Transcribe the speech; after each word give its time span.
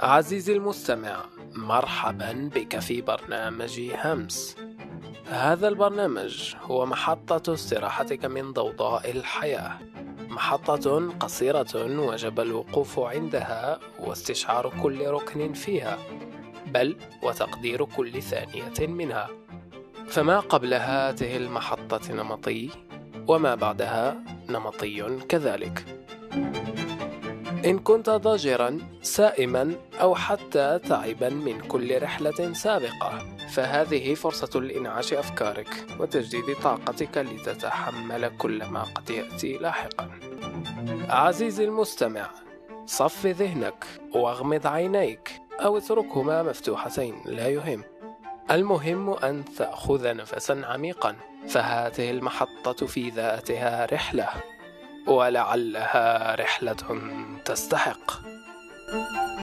عزيزي 0.00 0.52
المستمع 0.52 1.24
مرحبا 1.52 2.50
بك 2.54 2.78
في 2.78 3.00
برنامج 3.00 3.80
همس. 4.04 4.56
هذا 5.26 5.68
البرنامج 5.68 6.54
هو 6.62 6.86
محطة 6.86 7.54
استراحتك 7.54 8.24
من 8.24 8.52
ضوضاء 8.52 9.10
الحياة. 9.10 9.78
محطة 10.28 11.12
قصيرة 11.20 12.00
وجب 12.00 12.40
الوقوف 12.40 13.00
عندها 13.00 13.78
واستشعار 14.00 14.72
كل 14.82 15.06
ركن 15.06 15.52
فيها 15.52 15.98
بل 16.66 16.96
وتقدير 17.22 17.84
كل 17.84 18.22
ثانية 18.22 18.86
منها. 18.88 19.28
فما 20.08 20.40
قبل 20.40 20.74
هذه 20.74 21.36
المحطة 21.36 22.12
نمطي 22.12 22.70
وما 23.28 23.54
بعدها 23.54 24.16
نمطي 24.48 25.18
كذلك. 25.28 25.84
إن 27.64 27.78
كنت 27.78 28.10
ضجرا 28.10 28.78
سائما 29.02 29.74
أو 30.00 30.14
حتى 30.14 30.78
تعبا 30.88 31.28
من 31.28 31.60
كل 31.60 32.02
رحلة 32.02 32.52
سابقة. 32.52 33.18
فهذه 33.48 34.14
فرصة 34.14 34.60
لإنعاش 34.60 35.12
أفكارك 35.12 35.86
وتجديد 36.00 36.56
طاقتك 36.62 37.18
لتتحمل 37.18 38.36
كل 38.38 38.64
ما 38.64 38.82
قد 38.82 39.10
يأتي 39.10 39.58
لاحقا. 39.58 40.10
عزيزي 41.08 41.64
المستمع 41.64 42.30
صف 42.86 43.26
ذهنك 43.26 43.84
واغمض 44.14 44.66
عينيك 44.66 45.32
أو 45.64 45.78
اتركهما 45.78 46.42
مفتوحتين 46.42 47.14
لا 47.24 47.48
يهم. 47.48 47.82
المهم 48.50 49.10
أن 49.10 49.44
تأخذ 49.58 50.16
نفسا 50.16 50.62
عميقا 50.64 51.16
فهذه 51.48 52.10
المحطة 52.10 52.86
في 52.86 53.08
ذاتها 53.08 53.86
رحلة. 53.92 54.28
ولعلها 55.08 56.34
رحلة 56.34 56.76
تستحق. 57.44 58.10